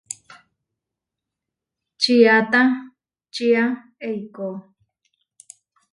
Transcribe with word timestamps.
Čiata 2.01 2.61
čiá 3.33 3.63
eikó. 4.07 4.49